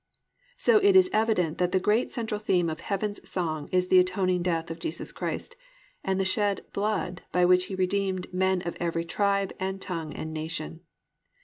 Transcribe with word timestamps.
So 0.57 0.77
it 0.77 0.95
is 0.95 1.11
evident 1.13 1.59
that 1.59 1.73
the 1.73 1.79
great 1.79 2.11
central 2.11 2.39
theme 2.39 2.71
of 2.71 2.79
heaven's 2.79 3.29
song 3.29 3.69
is 3.71 3.89
the 3.89 3.99
atoning 3.99 4.41
death 4.41 4.71
of 4.71 4.79
Jesus 4.79 5.11
Christ, 5.11 5.55
and 6.03 6.19
the 6.19 6.25
shed 6.25 6.65
"blood" 6.73 7.21
by 7.31 7.45
which 7.45 7.65
He 7.65 7.75
redeemed 7.75 8.33
"men 8.33 8.63
of 8.63 8.75
every 8.79 9.05
tribe, 9.05 9.53
and 9.59 9.79
tongue, 9.79 10.11
and 10.15 10.33
nation." 10.33 10.79